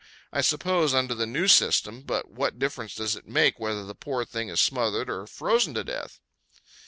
I 0.33 0.41
suppose, 0.41 0.95
under 0.95 1.13
the 1.13 1.27
new 1.27 1.47
system, 1.47 2.01
but 2.01 2.27
what 2.31 2.57
difference 2.57 2.95
does 2.95 3.15
it 3.15 3.27
make 3.27 3.59
whether 3.59 3.83
the 3.85 3.93
poor 3.93 4.25
thing 4.25 4.49
is 4.49 4.59
smothered 4.59 5.11
or 5.11 5.27
frozen 5.27 5.75
to 5.75 5.83
death? 5.83 6.19